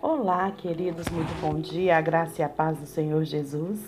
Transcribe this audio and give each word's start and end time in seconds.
Olá, 0.00 0.52
queridos, 0.52 1.08
muito 1.08 1.40
bom 1.40 1.58
dia, 1.58 1.98
a 1.98 2.00
graça 2.00 2.40
e 2.40 2.44
a 2.44 2.48
paz 2.48 2.78
do 2.78 2.86
Senhor 2.86 3.24
Jesus. 3.24 3.80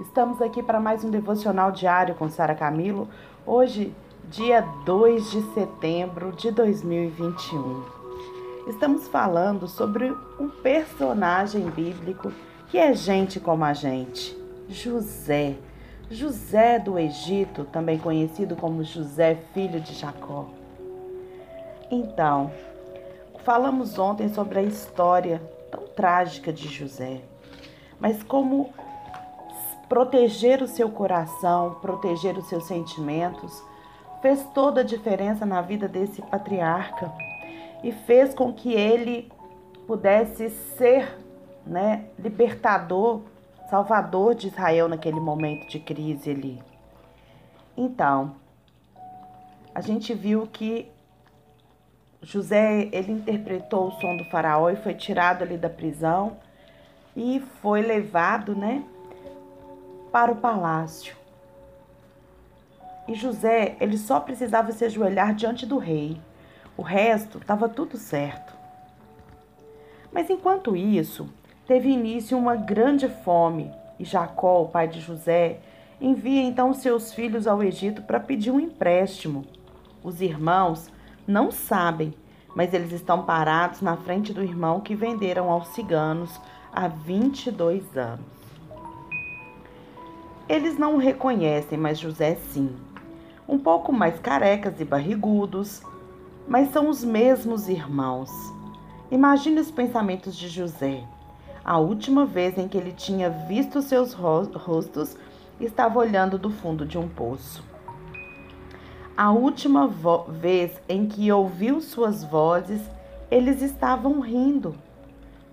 Estamos 0.00 0.40
aqui 0.40 0.62
para 0.62 0.80
mais 0.80 1.04
um 1.04 1.10
devocional 1.10 1.70
diário 1.70 2.14
com 2.14 2.30
Sara 2.30 2.54
Camilo. 2.54 3.06
Hoje, 3.44 3.94
dia 4.30 4.62
2 4.86 5.30
de 5.30 5.42
setembro 5.52 6.32
de 6.32 6.50
2021. 6.50 7.84
Estamos 8.68 9.06
falando 9.08 9.68
sobre 9.68 10.10
um 10.38 10.48
personagem 10.48 11.68
bíblico 11.68 12.32
que 12.70 12.78
é 12.78 12.94
gente 12.94 13.38
como 13.38 13.62
a 13.62 13.74
gente, 13.74 14.34
José. 14.66 15.56
José 16.10 16.78
do 16.78 16.98
Egito, 16.98 17.64
também 17.64 17.98
conhecido 17.98 18.56
como 18.56 18.82
José, 18.82 19.36
filho 19.52 19.78
de 19.78 19.92
Jacó. 19.92 20.48
Então, 21.90 22.50
Falamos 23.44 23.98
ontem 23.98 24.28
sobre 24.28 24.58
a 24.58 24.62
história 24.62 25.40
tão 25.70 25.86
trágica 25.88 26.52
de 26.52 26.68
José, 26.68 27.22
mas 27.98 28.22
como 28.22 28.72
proteger 29.88 30.62
o 30.62 30.68
seu 30.68 30.90
coração, 30.90 31.76
proteger 31.80 32.36
os 32.36 32.48
seus 32.48 32.66
sentimentos, 32.66 33.62
fez 34.20 34.44
toda 34.54 34.82
a 34.82 34.84
diferença 34.84 35.46
na 35.46 35.62
vida 35.62 35.88
desse 35.88 36.20
patriarca 36.20 37.10
e 37.82 37.90
fez 37.90 38.34
com 38.34 38.52
que 38.52 38.74
ele 38.74 39.32
pudesse 39.86 40.50
ser, 40.50 41.18
né, 41.66 42.04
libertador, 42.18 43.22
salvador 43.70 44.34
de 44.34 44.48
Israel 44.48 44.86
naquele 44.86 45.18
momento 45.18 45.66
de 45.66 45.80
crise 45.80 46.30
ali. 46.30 46.62
Então, 47.74 48.34
a 49.74 49.80
gente 49.80 50.12
viu 50.12 50.46
que 50.46 50.90
José, 52.22 52.88
ele 52.92 53.12
interpretou 53.12 53.88
o 53.88 53.92
som 53.92 54.16
do 54.16 54.24
faraó 54.24 54.68
e 54.68 54.76
foi 54.76 54.94
tirado 54.94 55.42
ali 55.42 55.56
da 55.56 55.70
prisão 55.70 56.36
e 57.16 57.40
foi 57.62 57.80
levado, 57.80 58.54
né, 58.54 58.84
para 60.12 60.30
o 60.30 60.36
palácio. 60.36 61.16
E 63.08 63.14
José, 63.14 63.76
ele 63.80 63.96
só 63.96 64.20
precisava 64.20 64.70
se 64.72 64.84
ajoelhar 64.84 65.34
diante 65.34 65.64
do 65.64 65.78
rei. 65.78 66.20
O 66.76 66.82
resto 66.82 67.38
estava 67.38 67.68
tudo 67.68 67.96
certo. 67.96 68.54
Mas 70.12 70.28
enquanto 70.28 70.76
isso, 70.76 71.28
teve 71.66 71.88
início 71.88 72.36
uma 72.36 72.54
grande 72.54 73.08
fome, 73.08 73.72
e 73.98 74.04
Jacó, 74.04 74.62
o 74.62 74.68
pai 74.68 74.88
de 74.88 75.00
José, 75.00 75.58
envia 76.00 76.42
então 76.42 76.72
seus 76.72 77.12
filhos 77.12 77.46
ao 77.46 77.62
Egito 77.62 78.02
para 78.02 78.20
pedir 78.20 78.50
um 78.50 78.60
empréstimo. 78.60 79.44
Os 80.02 80.20
irmãos 80.20 80.90
não 81.30 81.52
sabem, 81.52 82.12
mas 82.56 82.74
eles 82.74 82.90
estão 82.90 83.22
parados 83.22 83.80
na 83.80 83.96
frente 83.96 84.32
do 84.32 84.42
irmão 84.42 84.80
que 84.80 84.96
venderam 84.96 85.48
aos 85.48 85.68
ciganos 85.68 86.40
há 86.72 86.88
22 86.88 87.96
anos. 87.96 88.26
Eles 90.48 90.76
não 90.76 90.96
o 90.96 90.98
reconhecem, 90.98 91.78
mas 91.78 92.00
José 92.00 92.34
sim. 92.34 92.74
Um 93.48 93.58
pouco 93.58 93.92
mais 93.92 94.18
carecas 94.18 94.80
e 94.80 94.84
barrigudos, 94.84 95.82
mas 96.48 96.72
são 96.72 96.88
os 96.88 97.04
mesmos 97.04 97.68
irmãos. 97.68 98.30
Imagine 99.08 99.60
os 99.60 99.70
pensamentos 99.70 100.34
de 100.36 100.48
José. 100.48 101.04
A 101.64 101.78
última 101.78 102.26
vez 102.26 102.58
em 102.58 102.66
que 102.66 102.76
ele 102.76 102.92
tinha 102.92 103.30
visto 103.30 103.80
seus 103.82 104.12
rostos, 104.12 105.16
estava 105.60 106.00
olhando 106.00 106.36
do 106.36 106.50
fundo 106.50 106.84
de 106.84 106.98
um 106.98 107.08
poço. 107.08 107.69
A 109.20 109.32
última 109.32 109.86
vez 109.86 110.80
em 110.88 111.06
que 111.06 111.30
ouviu 111.30 111.82
suas 111.82 112.24
vozes, 112.24 112.80
eles 113.30 113.60
estavam 113.60 114.18
rindo. 114.20 114.74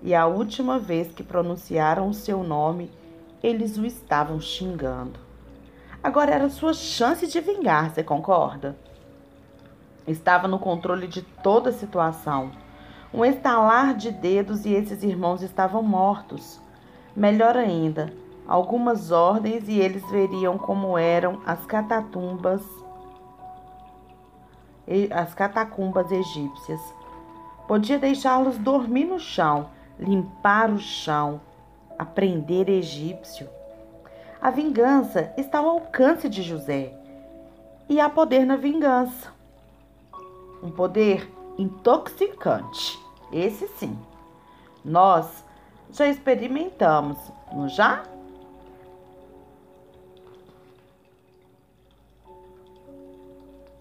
E 0.01 0.15
a 0.15 0.25
última 0.25 0.79
vez 0.79 1.11
que 1.11 1.21
pronunciaram 1.21 2.07
o 2.07 2.13
seu 2.13 2.45
nome, 2.45 2.89
eles 3.43 3.77
o 3.77 3.85
estavam 3.85 4.39
xingando. 4.39 5.19
Agora 6.01 6.31
era 6.31 6.47
sua 6.47 6.73
chance 6.73 7.27
de 7.27 7.41
vingar, 7.41 7.91
você 7.91 8.01
concorda? 8.01 8.73
Estava 10.07 10.47
no 10.47 10.59
controle 10.59 11.05
de 11.05 11.21
toda 11.21 11.69
a 11.69 11.73
situação. 11.73 12.51
Um 13.13 13.25
estalar 13.25 13.95
de 13.95 14.11
dedos 14.11 14.65
e 14.65 14.71
esses 14.71 15.03
irmãos 15.03 15.41
estavam 15.41 15.83
mortos. 15.83 16.61
Melhor 17.13 17.57
ainda, 17.57 18.13
algumas 18.47 19.11
ordens 19.11 19.67
e 19.67 19.77
eles 19.77 20.09
veriam 20.09 20.57
como 20.57 20.97
eram 20.97 21.41
as 21.45 21.65
catatumbas 21.65 22.76
as 25.11 25.33
catacumbas 25.33 26.11
egípcias. 26.11 26.81
Podia 27.67 27.99
deixá-los 27.99 28.57
dormir 28.57 29.05
no 29.05 29.19
chão, 29.19 29.69
limpar 29.99 30.69
o 30.71 30.79
chão, 30.79 31.41
aprender 31.99 32.69
egípcio. 32.69 33.49
A 34.41 34.49
vingança 34.49 35.33
está 35.35 35.59
ao 35.59 35.69
alcance 35.69 36.29
de 36.29 36.41
José 36.41 36.93
e 37.89 37.99
há 37.99 38.09
poder 38.09 38.45
na 38.45 38.55
vingança. 38.55 39.33
Um 40.63 40.71
poder 40.71 41.29
intoxicante, 41.57 42.97
esse 43.31 43.67
sim. 43.67 43.97
Nós 44.85 45.43
já 45.91 46.07
experimentamos, 46.07 47.17
não 47.51 47.67
já? 47.67 48.03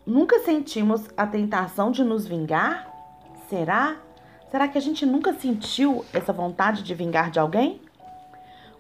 Nunca 0.06 0.39
sentimos 0.39 1.09
a 1.17 1.27
tentação 1.27 1.91
de 1.91 2.05
nos 2.05 2.28
vingar? 2.28 2.89
Será? 3.49 3.97
Será 4.49 4.69
que 4.69 4.78
a 4.78 4.81
gente 4.81 5.05
nunca 5.05 5.33
sentiu 5.33 6.05
essa 6.15 6.33
vontade 6.33 6.84
de 6.84 6.94
vingar 6.94 7.28
de 7.28 7.41
alguém? 7.41 7.81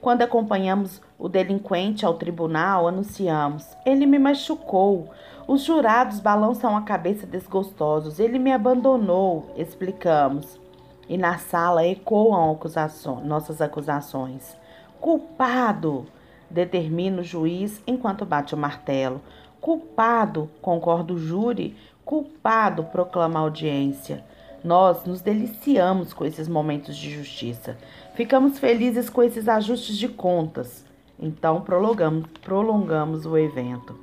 Quando 0.00 0.22
acompanhamos 0.22 1.02
o 1.18 1.28
delinquente 1.28 2.06
ao 2.06 2.14
tribunal, 2.14 2.86
anunciamos: 2.86 3.66
Ele 3.84 4.06
me 4.06 4.20
machucou. 4.20 5.10
Os 5.48 5.62
jurados 5.62 6.20
balançam 6.20 6.76
a 6.76 6.82
cabeça 6.82 7.26
desgostosos. 7.26 8.20
Ele 8.20 8.38
me 8.38 8.52
abandonou, 8.52 9.52
explicamos. 9.56 10.60
E 11.08 11.18
na 11.18 11.38
sala 11.38 11.84
ecoam 11.84 12.52
acusações, 12.52 13.26
nossas 13.26 13.60
acusações. 13.60 14.56
Culpado, 15.00 16.06
determina 16.50 17.20
o 17.20 17.24
juiz 17.24 17.82
enquanto 17.86 18.24
bate 18.24 18.54
o 18.54 18.58
martelo. 18.58 19.20
Culpado, 19.60 20.50
concorda 20.60 21.12
o 21.12 21.18
júri, 21.18 21.76
culpado, 22.04 22.84
proclama 22.84 23.38
a 23.38 23.42
audiência. 23.42 24.24
Nós 24.62 25.04
nos 25.04 25.20
deliciamos 25.20 26.12
com 26.12 26.24
esses 26.24 26.48
momentos 26.48 26.96
de 26.96 27.10
justiça. 27.10 27.76
Ficamos 28.14 28.58
felizes 28.58 29.08
com 29.08 29.22
esses 29.22 29.48
ajustes 29.48 29.96
de 29.96 30.08
contas. 30.08 30.84
Então 31.18 31.60
prolongamos, 31.60 32.26
prolongamos 32.42 33.26
o 33.26 33.36
evento. 33.36 33.98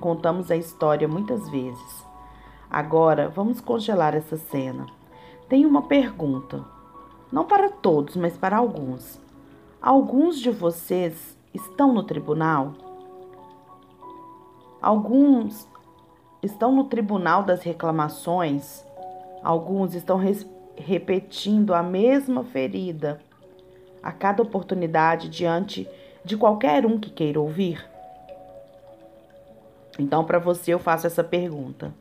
Contamos 0.00 0.50
a 0.50 0.56
história 0.56 1.06
muitas 1.06 1.48
vezes. 1.50 2.04
Agora 2.70 3.28
vamos 3.28 3.60
congelar 3.60 4.14
essa 4.14 4.36
cena. 4.36 4.86
Tenho 5.48 5.68
uma 5.68 5.82
pergunta. 5.82 6.64
Não 7.30 7.44
para 7.44 7.68
todos, 7.68 8.16
mas 8.16 8.36
para 8.36 8.56
alguns. 8.56 9.20
Alguns 9.80 10.38
de 10.40 10.50
vocês 10.50 11.35
estão 11.56 11.92
no 11.92 12.02
tribunal? 12.02 12.74
Alguns 14.80 15.68
estão 16.42 16.70
no 16.70 16.84
tribunal 16.84 17.42
das 17.42 17.62
reclamações, 17.62 18.84
alguns 19.42 19.94
estão 19.94 20.20
repetindo 20.76 21.74
a 21.74 21.82
mesma 21.82 22.44
ferida 22.44 23.20
a 24.02 24.12
cada 24.12 24.42
oportunidade 24.42 25.28
diante 25.28 25.88
de 26.24 26.36
qualquer 26.36 26.86
um 26.86 26.98
que 27.00 27.10
queira 27.10 27.40
ouvir. 27.40 27.84
Então, 29.98 30.24
para 30.24 30.38
você, 30.38 30.74
eu 30.74 30.78
faço 30.78 31.06
essa 31.06 31.24
pergunta. 31.24 31.92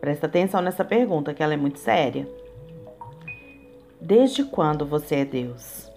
Presta 0.00 0.26
atenção 0.26 0.60
nessa 0.60 0.84
pergunta, 0.84 1.32
que 1.32 1.42
ela 1.42 1.54
é 1.54 1.56
muito 1.56 1.78
séria. 1.78 2.26
Desde 4.00 4.44
quando 4.44 4.84
você 4.84 5.16
é 5.16 5.24
Deus? 5.24 5.93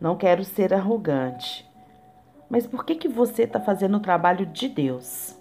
Não 0.00 0.16
quero 0.16 0.44
ser 0.44 0.72
arrogante, 0.72 1.68
mas 2.48 2.66
por 2.66 2.84
que, 2.84 2.94
que 2.94 3.08
você 3.08 3.42
está 3.42 3.60
fazendo 3.60 3.96
o 3.96 4.00
trabalho 4.00 4.46
de 4.46 4.68
Deus? 4.68 5.36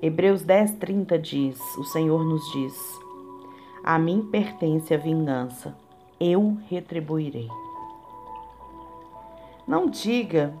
Hebreus 0.00 0.42
10, 0.42 0.72
30 0.74 1.18
diz: 1.18 1.60
O 1.76 1.84
Senhor 1.84 2.24
nos 2.24 2.42
diz: 2.52 2.74
A 3.84 3.98
mim 3.98 4.26
pertence 4.30 4.94
a 4.94 4.96
vingança, 4.96 5.76
eu 6.18 6.56
retribuirei. 6.68 7.48
Não 9.68 9.88
diga, 9.88 10.54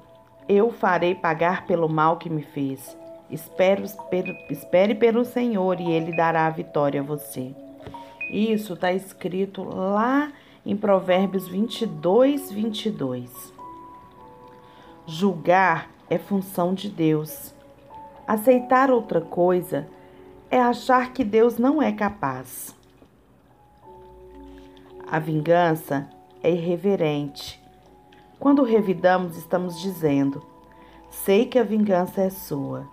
eu 0.48 0.70
farei 0.70 1.14
pagar 1.14 1.66
pelo 1.66 1.88
mal 1.88 2.18
que 2.18 2.28
me 2.28 2.42
fez. 2.42 2.96
Espere 3.30 4.94
pelo 4.94 5.24
Senhor 5.24 5.80
e 5.80 5.90
Ele 5.90 6.14
dará 6.14 6.46
a 6.46 6.50
vitória 6.50 7.00
a 7.00 7.04
você. 7.04 7.54
Isso 8.30 8.74
está 8.74 8.92
escrito 8.92 9.64
lá 9.64 10.32
em 10.66 10.76
Provérbios 10.76 11.46
22, 11.46 12.50
22. 12.50 13.54
Julgar 15.06 15.88
é 16.10 16.18
função 16.18 16.74
de 16.74 16.90
Deus. 16.90 17.54
Aceitar 18.26 18.90
outra 18.90 19.20
coisa 19.20 19.88
é 20.50 20.58
achar 20.58 21.12
que 21.12 21.22
Deus 21.22 21.56
não 21.56 21.80
é 21.80 21.92
capaz. 21.92 22.74
A 25.06 25.20
vingança 25.20 26.10
é 26.42 26.50
irreverente. 26.50 27.62
Quando 28.40 28.64
revidamos, 28.64 29.36
estamos 29.36 29.80
dizendo: 29.80 30.42
sei 31.08 31.46
que 31.46 31.60
a 31.60 31.62
vingança 31.62 32.22
é 32.22 32.30
sua. 32.30 32.88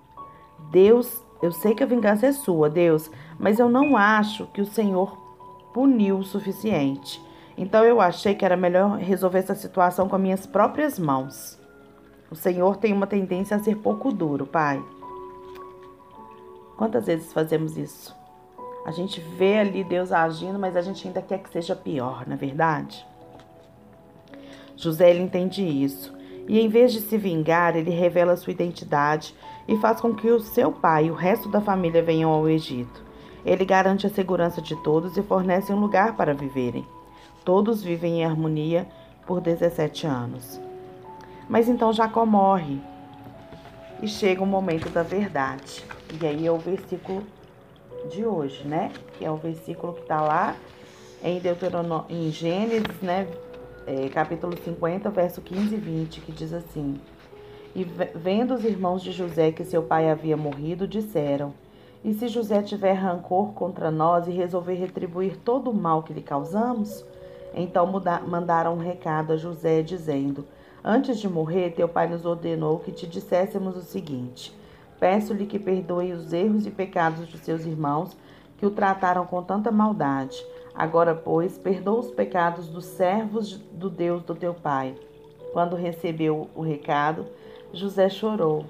Deus, 0.70 1.24
eu 1.42 1.52
sei 1.52 1.74
que 1.74 1.82
a 1.82 1.88
vingança 1.88 2.28
é 2.28 2.32
sua, 2.32 2.70
Deus, 2.70 3.10
mas 3.40 3.58
eu 3.58 3.68
não 3.68 3.98
acho 3.98 4.46
que 4.54 4.62
o 4.62 4.66
Senhor 4.68 5.18
puniu 5.74 6.20
o 6.20 6.24
suficiente. 6.24 7.33
Então 7.58 7.84
eu 7.84 8.02
achei 8.02 8.34
que 8.34 8.44
era 8.44 8.58
melhor 8.58 8.98
resolver 8.98 9.40
essa 9.40 9.56
situação 9.56 10.10
com 10.10 10.16
as 10.16 10.22
minhas 10.22 10.46
próprias 10.46 10.98
mãos. 10.98 11.60
O 12.32 12.36
Senhor 12.36 12.78
tem 12.78 12.92
uma 12.92 13.06
tendência 13.06 13.56
a 13.56 13.60
ser 13.60 13.78
pouco 13.78 14.12
duro, 14.12 14.46
Pai. 14.46 14.84
Quantas 16.78 17.06
vezes 17.06 17.32
fazemos 17.32 17.78
isso? 17.78 18.16
A 18.86 18.92
gente 18.92 19.22
vê 19.22 19.60
ali 19.60 19.84
Deus 19.84 20.12
agindo, 20.12 20.60
mas 20.60 20.76
a 20.76 20.82
gente 20.82 21.08
ainda 21.08 21.22
quer 21.22 21.40
que 21.40 21.50
seja 21.50 21.76
pior, 21.76 22.26
não 22.28 22.34
é 22.34 22.38
verdade? 22.38 23.06
José 24.76 25.10
ele 25.10 25.22
entende 25.22 25.64
isso. 25.64 26.14
E 26.48 26.60
em 26.60 26.68
vez 26.68 26.92
de 26.92 27.00
se 27.00 27.18
vingar, 27.18 27.78
ele 27.78 27.92
revela 27.92 28.36
sua 28.36 28.52
identidade 28.52 29.34
e 29.68 29.78
faz 29.78 30.02
com 30.02 30.14
que 30.14 30.30
o 30.30 30.42
seu 30.42 30.72
pai 30.72 31.06
e 31.06 31.12
o 31.12 31.16
resto 31.16 31.48
da 31.48 31.62
família 31.62 32.04
venham 32.04 32.32
ao 32.32 32.50
Egito. 32.50 33.02
Ele 33.46 33.64
garante 33.64 34.08
a 34.08 34.10
segurança 34.10 34.62
de 34.62 34.76
todos 34.84 35.16
e 35.16 35.22
fornece 35.22 35.72
um 35.72 35.80
lugar 35.80 36.18
para 36.18 36.34
viverem. 36.34 36.86
Todos 37.46 37.84
vivem 37.84 38.22
em 38.22 38.26
harmonia 38.26 38.88
por 39.26 39.42
17 39.42 40.08
anos. 40.08 40.60
Mas 41.50 41.68
então 41.68 41.92
Jacó 41.92 42.26
morre 42.26 42.80
e 44.02 44.08
chega 44.08 44.42
o 44.42 44.46
momento 44.46 44.90
da 44.90 45.04
verdade. 45.04 45.84
E 46.22 46.26
aí 46.26 46.48
é 46.48 46.52
o 46.52 46.58
versículo 46.58 47.24
de 48.10 48.26
hoje, 48.26 48.66
né? 48.68 48.92
Que 49.18 49.26
é 49.26 49.32
o 49.32 49.36
versículo 49.36 49.94
que 49.94 50.02
está 50.02 50.22
lá 50.22 50.56
em 51.24 51.42
em 52.10 52.32
Gênesis, 52.32 53.02
né? 53.02 53.28
É, 53.86 54.08
capítulo 54.10 54.58
50, 54.58 55.10
verso 55.10 55.42
15 55.42 55.76
e 55.76 55.78
20, 55.78 56.22
que 56.22 56.32
diz 56.32 56.54
assim: 56.54 57.00
E 57.76 57.84
vendo 57.84 58.54
os 58.54 58.64
irmãos 58.64 59.02
de 59.02 59.12
José 59.12 59.52
que 59.52 59.64
seu 59.64 59.84
pai 59.84 60.10
havia 60.10 60.38
morrido, 60.38 60.88
disseram: 60.88 61.54
E 62.04 62.14
se 62.14 62.28
José 62.28 62.62
tiver 62.62 62.94
rancor 62.94 63.54
contra 63.54 63.92
nós 63.92 64.28
e 64.28 64.32
resolver 64.32 64.76
retribuir 64.76 65.38
todo 65.38 65.70
o 65.70 65.74
mal 65.74 66.04
que 66.04 66.14
lhe 66.14 66.22
causamos? 66.22 67.06
Então 67.54 67.86
mandaram 68.28 68.74
um 68.76 68.80
recado 68.80 69.34
a 69.34 69.38
José, 69.38 69.82
dizendo: 69.82 70.46
Antes 70.84 71.20
de 71.20 71.30
morrer, 71.30 71.72
teu 71.72 71.88
pai 71.88 72.08
nos 72.08 72.26
ordenou 72.26 72.80
que 72.80 72.92
te 72.92 73.08
disséssemos 73.08 73.78
o 73.78 73.82
seguinte: 73.82 74.54
Peço-lhe 75.00 75.46
que 75.46 75.60
perdoe 75.60 76.14
os 76.14 76.34
erros 76.34 76.66
e 76.66 76.72
pecados 76.72 77.28
de 77.28 77.38
seus 77.38 77.66
irmãos, 77.66 78.18
que 78.58 78.66
o 78.66 78.72
trataram 78.72 79.26
com 79.26 79.44
tanta 79.44 79.72
maldade. 79.72 80.44
Agora, 80.74 81.14
pois, 81.14 81.58
perdoa 81.58 82.00
os 82.00 82.12
pecados 82.12 82.68
dos 82.68 82.86
servos 82.86 83.58
do 83.72 83.90
Deus 83.90 84.24
do 84.24 84.34
teu 84.34 84.54
pai. 84.54 84.96
Quando 85.52 85.76
recebeu 85.76 86.50
o 86.56 86.62
recado, 86.62 87.28
José 87.72 88.10
chorou. 88.10 88.66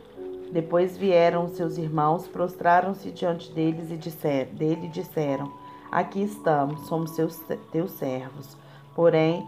Depois 0.51 0.97
vieram 0.97 1.47
seus 1.47 1.77
irmãos, 1.77 2.27
prostraram-se 2.27 3.09
diante 3.09 3.51
deles 3.51 3.89
e 3.89 3.97
disser, 3.97 4.47
dele 4.47 4.87
disseram: 4.89 5.51
Aqui 5.91 6.21
estamos, 6.21 6.87
somos 6.87 7.11
seus, 7.11 7.39
teus 7.71 7.91
servos. 7.91 8.57
Porém, 8.95 9.47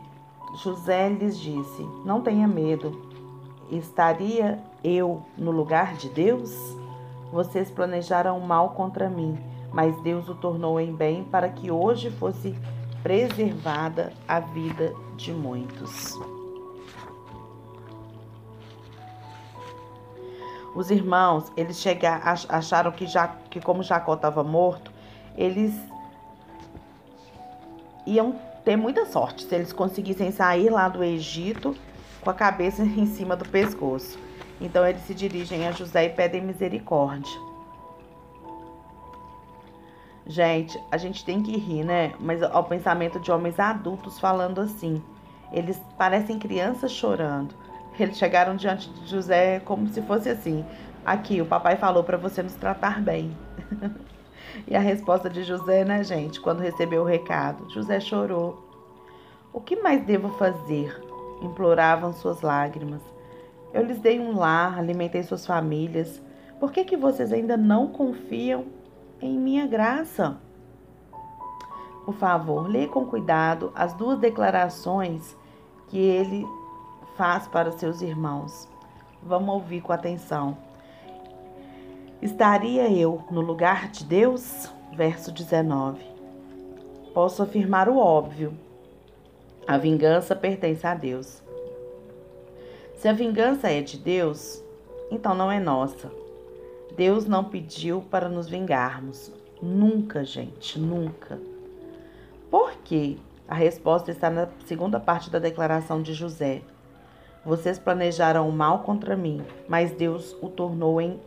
José 0.55 1.09
lhes 1.09 1.39
disse: 1.39 1.83
Não 2.03 2.21
tenha 2.21 2.47
medo. 2.47 3.13
Estaria 3.69 4.59
eu 4.83 5.23
no 5.37 5.51
lugar 5.51 5.95
de 5.95 6.09
Deus? 6.09 6.55
Vocês 7.31 7.69
planejaram 7.71 8.39
mal 8.39 8.69
contra 8.69 9.09
mim, 9.09 9.37
mas 9.73 9.99
Deus 10.01 10.29
o 10.29 10.35
tornou 10.35 10.79
em 10.79 10.93
bem 10.93 11.23
para 11.23 11.49
que 11.49 11.71
hoje 11.71 12.11
fosse 12.11 12.55
preservada 13.03 14.13
a 14.27 14.39
vida 14.39 14.93
de 15.15 15.33
muitos. 15.33 16.17
Os 20.75 20.91
irmãos, 20.91 21.51
eles 21.55 21.77
chegaram, 21.77 22.23
acharam 22.49 22.91
que, 22.91 23.07
já, 23.07 23.27
que 23.49 23.61
como 23.61 23.81
Jacó 23.81 24.15
estava 24.15 24.43
morto, 24.43 24.91
eles 25.37 25.73
iam 28.05 28.35
ter 28.65 28.75
muita 28.75 29.05
sorte 29.05 29.45
se 29.45 29.53
eles 29.53 29.71
conseguissem 29.71 30.31
sair 30.31 30.69
lá 30.71 30.89
do 30.89 31.03
Egito 31.03 31.75
com 32.21 32.29
a 32.31 32.33
cabeça 32.33 32.81
em 32.83 33.05
cima 33.05 33.35
do 33.35 33.47
pescoço. 33.47 34.19
Então 34.59 34.85
eles 34.85 35.03
se 35.03 35.13
dirigem 35.13 35.67
a 35.67 35.71
José 35.71 36.05
e 36.05 36.09
pedem 36.09 36.41
misericórdia. 36.41 37.31
Gente, 40.27 40.77
a 40.91 40.97
gente 40.97 41.23
tem 41.23 41.43
que 41.43 41.55
rir, 41.55 41.83
né? 41.83 42.13
Mas 42.19 42.41
ao 42.41 42.63
pensamento 42.63 43.19
de 43.19 43.31
homens 43.31 43.59
adultos 43.59 44.19
falando 44.19 44.59
assim. 44.59 45.01
Eles 45.51 45.79
parecem 45.97 46.39
crianças 46.39 46.91
chorando. 46.91 47.53
Eles 47.99 48.17
chegaram 48.17 48.55
diante 48.55 48.89
de 48.89 49.07
José 49.07 49.59
como 49.59 49.87
se 49.87 50.01
fosse 50.01 50.27
assim: 50.27 50.65
Aqui, 51.05 51.39
o 51.39 51.45
papai 51.45 51.75
falou 51.75 52.03
para 52.03 52.17
você 52.17 52.41
nos 52.41 52.55
tratar 52.55 52.99
bem. 52.99 53.37
e 54.67 54.75
a 54.75 54.79
resposta 54.79 55.29
de 55.29 55.43
José, 55.43 55.83
né, 55.83 56.03
gente, 56.03 56.39
quando 56.39 56.59
recebeu 56.59 57.03
o 57.03 57.05
recado? 57.05 57.69
José 57.71 57.99
chorou. 57.99 58.63
O 59.51 59.61
que 59.61 59.75
mais 59.75 60.03
devo 60.05 60.29
fazer? 60.37 61.05
imploravam 61.41 62.13
suas 62.13 62.41
lágrimas. 62.41 63.01
Eu 63.73 63.83
lhes 63.83 63.99
dei 63.99 64.19
um 64.19 64.37
lar, 64.37 64.77
alimentei 64.77 65.23
suas 65.23 65.45
famílias. 65.45 66.21
Por 66.59 66.71
que, 66.71 66.85
que 66.85 66.95
vocês 66.95 67.33
ainda 67.33 67.57
não 67.57 67.87
confiam 67.87 68.65
em 69.21 69.37
minha 69.37 69.67
graça? 69.67 70.37
Por 72.05 72.15
favor, 72.15 72.69
leia 72.69 72.87
com 72.87 73.05
cuidado 73.05 73.71
as 73.75 73.93
duas 73.93 74.19
declarações 74.19 75.35
que 75.87 75.97
ele 75.97 76.45
faz 77.17 77.47
para 77.47 77.71
seus 77.71 78.01
irmãos. 78.01 78.69
Vamos 79.21 79.53
ouvir 79.53 79.81
com 79.81 79.91
atenção. 79.91 80.57
Estaria 82.21 82.89
eu 82.89 83.23
no 83.29 83.41
lugar 83.41 83.89
de 83.89 84.05
Deus? 84.05 84.69
Verso 84.93 85.31
19. 85.31 86.01
Posso 87.13 87.43
afirmar 87.43 87.89
o 87.89 87.97
óbvio. 87.97 88.53
A 89.67 89.77
vingança 89.77 90.35
pertence 90.35 90.85
a 90.87 90.93
Deus. 90.93 91.43
Se 92.95 93.07
a 93.07 93.13
vingança 93.13 93.69
é 93.69 93.81
de 93.81 93.97
Deus, 93.97 94.63
então 95.11 95.35
não 95.35 95.51
é 95.51 95.59
nossa. 95.59 96.11
Deus 96.95 97.25
não 97.25 97.43
pediu 97.43 98.01
para 98.09 98.29
nos 98.29 98.47
vingarmos. 98.47 99.31
Nunca, 99.61 100.23
gente, 100.23 100.79
nunca. 100.79 101.39
Por 102.49 102.71
quê? 102.83 103.17
A 103.47 103.53
resposta 103.53 104.09
está 104.11 104.29
na 104.29 104.47
segunda 104.65 104.99
parte 104.99 105.29
da 105.29 105.39
declaração 105.39 106.01
de 106.01 106.13
José. 106.13 106.61
Vocês 107.45 107.77
planejaram 107.77 108.47
o 108.49 108.51
mal 108.51 108.79
contra 108.79 109.15
mim, 109.15 109.41
mas 109.67 109.91
Deus 109.91 110.35
o 110.41 110.49
tornou 110.49 110.99
em, 110.99 111.19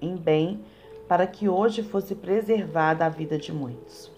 em 0.00 0.16
bem 0.16 0.60
para 1.08 1.26
que 1.26 1.48
hoje 1.48 1.82
fosse 1.82 2.14
preservada 2.14 3.04
a 3.04 3.08
vida 3.08 3.38
de 3.38 3.52
muitos. 3.52 4.10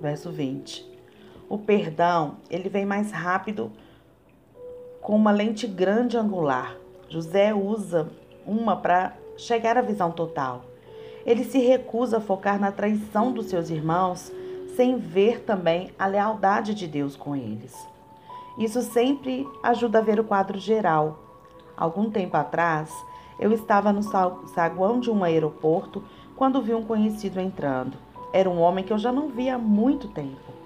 Verso 0.00 0.30
20. 0.30 0.86
O 1.48 1.58
perdão, 1.58 2.36
ele 2.50 2.68
vem 2.68 2.84
mais 2.84 3.12
rápido 3.12 3.70
com 5.00 5.14
uma 5.14 5.30
lente 5.30 5.66
grande 5.66 6.16
angular. 6.16 6.76
José 7.08 7.54
usa 7.54 8.08
uma 8.44 8.76
para 8.76 9.16
chegar 9.36 9.78
à 9.78 9.82
visão 9.82 10.10
total. 10.10 10.64
Ele 11.24 11.44
se 11.44 11.58
recusa 11.58 12.18
a 12.18 12.20
focar 12.20 12.60
na 12.60 12.72
traição 12.72 13.32
dos 13.32 13.46
seus 13.46 13.70
irmãos, 13.70 14.32
sem 14.76 14.96
ver 14.96 15.40
também 15.40 15.90
a 15.98 16.06
lealdade 16.06 16.74
de 16.74 16.86
Deus 16.86 17.16
com 17.16 17.34
eles. 17.34 17.74
Isso 18.58 18.82
sempre 18.82 19.46
ajuda 19.62 19.98
a 19.98 20.02
ver 20.02 20.18
o 20.18 20.24
quadro 20.24 20.58
geral. 20.58 21.18
Algum 21.76 22.10
tempo 22.10 22.36
atrás, 22.36 22.90
eu 23.38 23.52
estava 23.52 23.92
no 23.92 24.02
saguão 24.02 25.00
de 25.00 25.10
um 25.10 25.22
aeroporto 25.22 26.02
quando 26.34 26.62
vi 26.62 26.74
um 26.74 26.84
conhecido 26.84 27.40
entrando. 27.40 27.96
Era 28.32 28.50
um 28.50 28.60
homem 28.60 28.84
que 28.84 28.92
eu 28.92 28.98
já 28.98 29.12
não 29.12 29.28
via 29.28 29.54
há 29.54 29.58
muito 29.58 30.08
tempo 30.08 30.56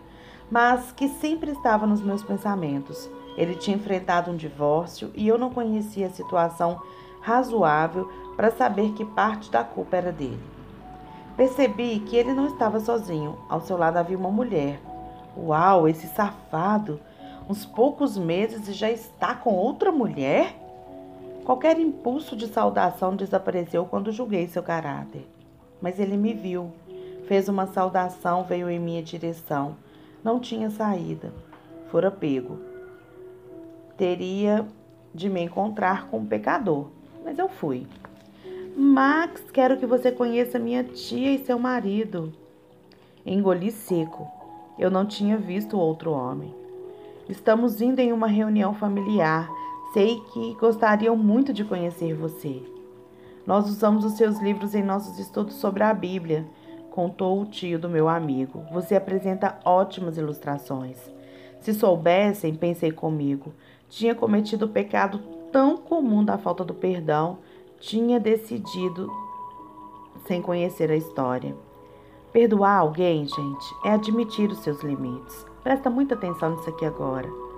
mas 0.50 0.90
que 0.90 1.08
sempre 1.08 1.52
estava 1.52 1.86
nos 1.86 2.02
meus 2.02 2.22
pensamentos. 2.24 3.08
Ele 3.36 3.54
tinha 3.54 3.76
enfrentado 3.76 4.30
um 4.30 4.36
divórcio 4.36 5.10
e 5.14 5.28
eu 5.28 5.38
não 5.38 5.50
conhecia 5.50 6.08
a 6.08 6.10
situação 6.10 6.82
razoável 7.20 8.10
para 8.36 8.50
saber 8.50 8.92
que 8.92 9.04
parte 9.04 9.50
da 9.50 9.62
culpa 9.62 9.96
era 9.96 10.10
dele. 10.10 10.42
Percebi 11.36 12.00
que 12.00 12.16
ele 12.16 12.34
não 12.34 12.46
estava 12.46 12.80
sozinho. 12.80 13.38
Ao 13.48 13.60
seu 13.60 13.76
lado 13.76 13.96
havia 13.96 14.18
uma 14.18 14.30
mulher. 14.30 14.80
Uau, 15.36 15.88
esse 15.88 16.08
safado! 16.08 17.00
Uns 17.48 17.64
poucos 17.64 18.18
meses 18.18 18.68
e 18.68 18.72
já 18.72 18.90
está 18.90 19.34
com 19.34 19.54
outra 19.54 19.90
mulher? 19.90 20.59
Qualquer 21.44 21.78
impulso 21.78 22.36
de 22.36 22.46
saudação 22.46 23.16
desapareceu 23.16 23.84
quando 23.84 24.12
julguei 24.12 24.46
seu 24.46 24.62
caráter. 24.62 25.26
Mas 25.80 25.98
ele 25.98 26.16
me 26.16 26.34
viu, 26.34 26.70
fez 27.26 27.48
uma 27.48 27.66
saudação, 27.66 28.44
veio 28.44 28.68
em 28.68 28.78
minha 28.78 29.02
direção. 29.02 29.76
Não 30.22 30.38
tinha 30.38 30.70
saída. 30.70 31.32
Fora 31.90 32.10
pego. 32.10 32.58
Teria 33.96 34.66
de 35.14 35.28
me 35.28 35.40
encontrar 35.40 36.08
com 36.08 36.18
um 36.18 36.26
pecador, 36.26 36.88
mas 37.24 37.38
eu 37.38 37.48
fui. 37.48 37.86
Max, 38.76 39.42
quero 39.52 39.76
que 39.76 39.86
você 39.86 40.12
conheça 40.12 40.58
minha 40.58 40.84
tia 40.84 41.32
e 41.32 41.44
seu 41.44 41.58
marido. 41.58 42.32
Engoli 43.26 43.70
seco. 43.70 44.26
Eu 44.78 44.90
não 44.90 45.04
tinha 45.04 45.36
visto 45.36 45.78
outro 45.78 46.12
homem. 46.12 46.54
Estamos 47.28 47.80
indo 47.80 47.98
em 47.98 48.12
uma 48.12 48.26
reunião 48.26 48.74
familiar. 48.74 49.50
Sei 49.92 50.20
que 50.32 50.54
gostariam 50.54 51.16
muito 51.16 51.52
de 51.52 51.64
conhecer 51.64 52.14
você. 52.14 52.62
Nós 53.44 53.68
usamos 53.68 54.04
os 54.04 54.12
seus 54.12 54.38
livros 54.38 54.72
em 54.74 54.84
nossos 54.84 55.18
estudos 55.18 55.56
sobre 55.56 55.82
a 55.82 55.92
Bíblia, 55.92 56.46
contou 56.90 57.42
o 57.42 57.46
tio 57.46 57.76
do 57.76 57.88
meu 57.88 58.08
amigo. 58.08 58.64
Você 58.70 58.94
apresenta 58.94 59.58
ótimas 59.64 60.16
ilustrações. 60.16 60.96
Se 61.60 61.74
soubessem, 61.74 62.54
pensei 62.54 62.92
comigo, 62.92 63.52
tinha 63.88 64.14
cometido 64.14 64.66
o 64.66 64.68
pecado 64.68 65.18
tão 65.50 65.76
comum 65.76 66.24
da 66.24 66.38
falta 66.38 66.64
do 66.64 66.72
perdão, 66.72 67.38
tinha 67.80 68.20
decidido 68.20 69.10
sem 70.26 70.40
conhecer 70.40 70.88
a 70.90 70.96
história. 70.96 71.56
Perdoar 72.32 72.78
alguém, 72.78 73.26
gente, 73.26 73.74
é 73.84 73.90
admitir 73.90 74.50
os 74.52 74.58
seus 74.58 74.82
limites. 74.82 75.44
Presta 75.64 75.90
muita 75.90 76.14
atenção 76.14 76.52
nisso 76.52 76.70
aqui 76.70 76.84
agora. 76.84 77.49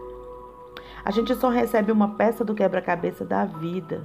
A 1.05 1.11
gente 1.11 1.35
só 1.35 1.49
recebe 1.49 1.91
uma 1.91 2.11
peça 2.11 2.45
do 2.45 2.55
quebra-cabeça 2.55 3.25
da 3.25 3.45
vida. 3.45 4.03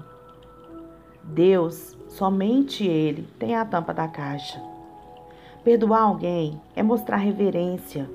Deus, 1.23 1.95
somente 2.07 2.85
Ele, 2.85 3.27
tem 3.37 3.55
a 3.55 3.63
tampa 3.63 3.93
da 3.93 4.07
caixa. 4.07 4.59
Perdoar 5.63 6.01
alguém 6.01 6.59
é 6.75 6.81
mostrar 6.81 7.17
reverência. 7.17 8.09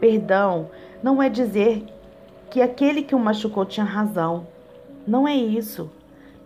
Perdão 0.00 0.70
não 1.02 1.22
é 1.22 1.28
dizer 1.28 1.84
que 2.50 2.62
aquele 2.62 3.02
que 3.02 3.14
o 3.14 3.18
machucou 3.18 3.66
tinha 3.66 3.84
razão. 3.84 4.46
Não 5.06 5.28
é 5.28 5.34
isso. 5.34 5.90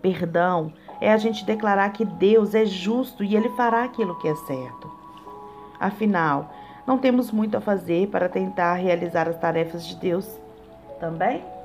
Perdão 0.03 0.73
é 1.01 1.13
a 1.13 1.17
gente 1.17 1.45
declarar 1.45 1.91
que 1.91 2.05
Deus 2.05 2.55
é 2.55 2.65
justo 2.65 3.23
e 3.23 3.37
Ele 3.37 3.51
fará 3.51 3.85
aquilo 3.85 4.19
que 4.19 4.27
é 4.27 4.35
certo. 4.35 4.91
Afinal, 5.79 6.53
não 6.87 6.99
temos 6.99 7.31
muito 7.31 7.57
a 7.57 7.61
fazer 7.61 8.09
para 8.09 8.29
tentar 8.29 8.75
realizar 8.75 9.29
as 9.29 9.39
tarefas 9.39 9.87
de 9.87 9.95
Deus 9.97 10.27
também? 10.99 11.58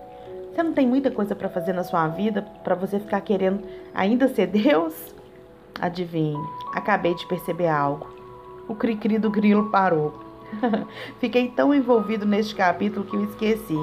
Você 0.53 0.61
não 0.61 0.71
tem 0.71 0.85
muita 0.85 1.09
coisa 1.09 1.33
para 1.33 1.49
fazer 1.49 1.73
na 1.73 1.83
sua 1.83 2.07
vida 2.07 2.43
para 2.63 2.75
você 2.75 2.99
ficar 2.99 3.21
querendo 3.21 3.63
ainda 3.91 4.27
ser 4.27 4.45
Deus? 4.45 4.93
Adivinhe, 5.81 6.37
acabei 6.75 7.15
de 7.15 7.25
perceber 7.25 7.67
algo. 7.67 8.07
O 8.67 8.75
cri-cri 8.75 9.17
do 9.17 9.31
grilo 9.31 9.71
parou. 9.71 10.13
Fiquei 11.19 11.49
tão 11.49 11.73
envolvido 11.73 12.23
neste 12.23 12.53
capítulo 12.53 13.03
que 13.03 13.15
eu 13.15 13.23
esqueci. 13.23 13.75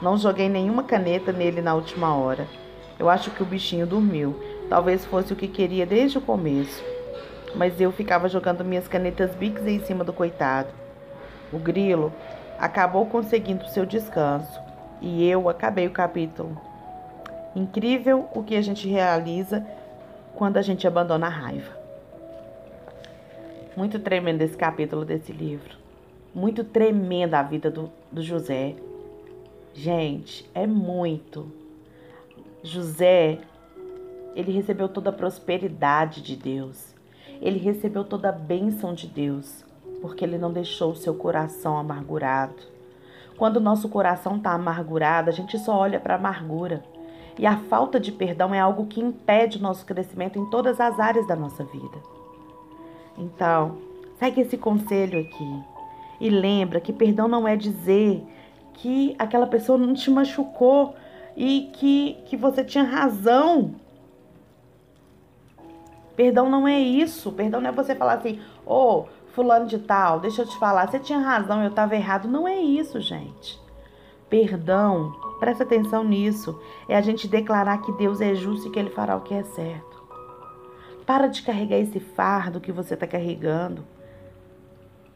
Não 0.00 0.16
joguei 0.16 0.48
nenhuma 0.48 0.84
caneta 0.84 1.32
nele 1.32 1.60
na 1.60 1.74
última 1.74 2.14
hora. 2.14 2.46
Eu 2.96 3.10
acho 3.10 3.32
que 3.32 3.42
o 3.42 3.46
bichinho 3.46 3.84
dormiu. 3.84 4.36
Talvez 4.70 5.04
fosse 5.04 5.32
o 5.32 5.36
que 5.36 5.48
queria 5.48 5.84
desde 5.84 6.18
o 6.18 6.20
começo. 6.20 6.80
Mas 7.56 7.80
eu 7.80 7.90
ficava 7.90 8.28
jogando 8.28 8.64
minhas 8.64 8.86
canetas 8.86 9.34
Bics 9.34 9.66
em 9.66 9.80
cima 9.80 10.04
do 10.04 10.12
coitado. 10.12 10.68
O 11.52 11.58
grilo 11.58 12.12
acabou 12.56 13.04
conseguindo 13.06 13.68
seu 13.68 13.84
descanso 13.84 14.63
e 15.04 15.28
eu 15.28 15.50
acabei 15.50 15.86
o 15.86 15.90
capítulo. 15.90 16.58
Incrível 17.54 18.26
o 18.34 18.42
que 18.42 18.56
a 18.56 18.62
gente 18.62 18.88
realiza 18.88 19.64
quando 20.34 20.56
a 20.56 20.62
gente 20.62 20.86
abandona 20.86 21.26
a 21.26 21.30
raiva. 21.30 21.76
Muito 23.76 23.98
tremendo 23.98 24.40
esse 24.40 24.56
capítulo 24.56 25.04
desse 25.04 25.30
livro. 25.30 25.76
Muito 26.34 26.64
tremenda 26.64 27.38
a 27.38 27.42
vida 27.42 27.70
do, 27.70 27.92
do 28.10 28.22
José. 28.22 28.76
Gente, 29.74 30.48
é 30.54 30.66
muito. 30.66 31.52
José, 32.62 33.40
ele 34.34 34.52
recebeu 34.52 34.88
toda 34.88 35.10
a 35.10 35.12
prosperidade 35.12 36.22
de 36.22 36.34
Deus. 36.34 36.94
Ele 37.42 37.58
recebeu 37.58 38.04
toda 38.04 38.30
a 38.30 38.32
bênção 38.32 38.94
de 38.94 39.06
Deus, 39.06 39.66
porque 40.00 40.24
ele 40.24 40.38
não 40.38 40.50
deixou 40.50 40.92
o 40.92 40.96
seu 40.96 41.14
coração 41.14 41.76
amargurado. 41.76 42.73
Quando 43.36 43.56
o 43.56 43.60
nosso 43.60 43.88
coração 43.88 44.36
está 44.36 44.52
amargurado, 44.52 45.28
a 45.28 45.32
gente 45.32 45.58
só 45.58 45.76
olha 45.76 45.98
para 45.98 46.14
a 46.14 46.18
amargura. 46.18 46.84
E 47.38 47.46
a 47.46 47.56
falta 47.56 47.98
de 47.98 48.12
perdão 48.12 48.54
é 48.54 48.60
algo 48.60 48.86
que 48.86 49.00
impede 49.00 49.58
o 49.58 49.62
nosso 49.62 49.84
crescimento 49.84 50.38
em 50.38 50.48
todas 50.50 50.80
as 50.80 51.00
áreas 51.00 51.26
da 51.26 51.34
nossa 51.34 51.64
vida. 51.64 51.98
Então, 53.18 53.78
segue 54.18 54.40
esse 54.40 54.56
conselho 54.56 55.20
aqui. 55.20 55.62
E 56.20 56.30
lembra 56.30 56.80
que 56.80 56.92
perdão 56.92 57.26
não 57.26 57.46
é 57.46 57.56
dizer 57.56 58.24
que 58.74 59.14
aquela 59.18 59.46
pessoa 59.46 59.76
não 59.76 59.94
te 59.94 60.10
machucou 60.10 60.94
e 61.36 61.70
que, 61.72 62.18
que 62.26 62.36
você 62.36 62.62
tinha 62.62 62.84
razão. 62.84 63.74
Perdão 66.14 66.48
não 66.48 66.68
é 66.68 66.78
isso. 66.78 67.32
Perdão 67.32 67.60
não 67.60 67.70
é 67.70 67.72
você 67.72 67.96
falar 67.96 68.14
assim, 68.14 68.40
ô, 68.64 68.74
oh, 68.74 69.04
fulano 69.34 69.66
de 69.66 69.78
tal, 69.78 70.20
deixa 70.20 70.42
eu 70.42 70.46
te 70.46 70.56
falar, 70.58 70.88
você 70.88 70.98
tinha 70.98 71.18
razão, 71.18 71.62
eu 71.62 71.68
estava 71.68 71.94
errado. 71.94 72.28
Não 72.28 72.46
é 72.46 72.56
isso, 72.56 73.00
gente. 73.00 73.60
Perdão, 74.30 75.12
presta 75.38 75.64
atenção 75.64 76.04
nisso. 76.04 76.58
É 76.88 76.96
a 76.96 77.00
gente 77.00 77.28
declarar 77.28 77.78
que 77.78 77.92
Deus 77.92 78.20
é 78.20 78.34
justo 78.34 78.68
e 78.68 78.70
que 78.70 78.78
Ele 78.78 78.90
fará 78.90 79.16
o 79.16 79.20
que 79.20 79.34
é 79.34 79.42
certo. 79.42 80.02
Para 81.04 81.26
de 81.26 81.42
carregar 81.42 81.78
esse 81.78 82.00
fardo 82.00 82.60
que 82.60 82.72
você 82.72 82.94
está 82.94 83.06
carregando. 83.06 83.84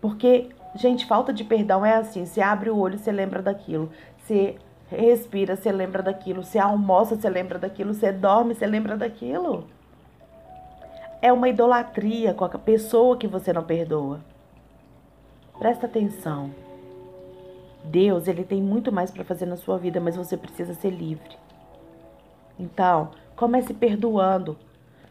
Porque, 0.01 0.49
gente, 0.75 1.07
falta 1.07 1.33
de 1.33 1.45
perdão 1.45 1.85
é 1.85 1.95
assim: 1.95 2.27
você 2.27 2.41
abre 2.41 2.71
o 2.71 2.77
olho, 2.77 2.99
você 2.99 3.11
lembra 3.11 3.41
daquilo. 3.41 3.91
Você 4.19 4.57
respira, 4.89 5.57
você 5.57 5.73
lembra 5.73 6.03
daquilo. 6.03 6.45
Você 6.45 6.59
almoça, 6.59 7.17
você 7.17 7.31
lembra 7.31 7.59
daquilo. 7.59 7.95
Você 7.95 8.13
dorme, 8.13 8.55
você 8.55 8.67
lembra 8.67 8.97
daquilo 8.97 9.65
é 11.21 11.33
uma 11.33 11.49
idolatria 11.49 12.33
com 12.33 12.45
a 12.45 12.49
pessoa 12.51 13.17
que 13.17 13.27
você 13.27 13.53
não 13.53 13.63
perdoa. 13.63 14.21
Presta 15.59 15.87
atenção. 15.87 16.51
Deus, 17.83 18.29
ele 18.29 18.45
tem 18.45 18.63
muito 18.63 18.93
mais 18.93 19.11
para 19.11 19.25
fazer 19.25 19.47
na 19.47 19.57
sua 19.57 19.79
vida, 19.79 20.01
mas 20.01 20.17
você 20.17 20.37
precisa 20.37 20.75
ser 20.75 20.91
livre. 20.91 21.37
Então, 22.59 23.11
comece 23.35 23.75
perdoando. 23.75 24.57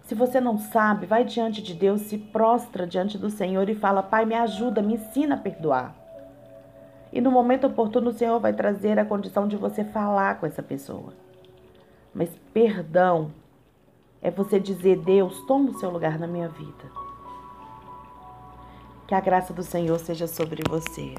Se 0.04 0.16
você 0.16 0.40
não 0.40 0.58
sabe, 0.58 1.06
vai 1.06 1.26
diante 1.26 1.62
de 1.62 1.74
Deus, 1.74 2.02
se 2.02 2.18
prostra 2.18 2.88
diante 2.88 3.18
do 3.18 3.30
Senhor 3.30 3.70
e 3.70 3.76
fala: 3.76 4.02
Pai, 4.02 4.26
me 4.26 4.36
ajuda, 4.36 4.82
me 4.82 4.94
ensina 4.94 5.36
a 5.36 5.38
perdoar. 5.38 5.94
E 7.12 7.20
no 7.20 7.32
momento 7.32 7.68
oportuno, 7.68 8.10
o 8.10 8.14
Senhor 8.14 8.40
vai 8.40 8.54
trazer 8.54 8.98
a 9.00 9.06
condição 9.06 9.48
de 9.48 9.58
você 9.58 9.84
falar 9.84 10.40
com 10.40 10.46
essa 10.46 10.64
pessoa. 10.64 11.14
Mas 12.14 12.30
perdão 12.54 13.32
é 14.22 14.32
você 14.32 14.60
dizer: 14.60 14.98
Deus, 14.98 15.42
toma 15.42 15.72
o 15.72 15.80
seu 15.80 15.90
lugar 15.90 16.18
na 16.20 16.28
minha 16.28 16.50
vida. 16.50 16.92
Que 19.08 19.16
a 19.16 19.22
graça 19.22 19.54
do 19.54 19.64
Senhor 19.64 19.98
seja 20.00 20.28
sobre 20.28 20.62
você. 20.70 21.16